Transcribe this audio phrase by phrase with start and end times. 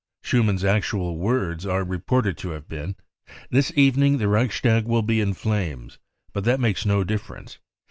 [0.23, 2.95] Schumann's actual words are I* reported to have been:
[3.29, 5.99] 44 This evening the Reichstag will be in flames.
[6.33, 7.59] But that makes no difference.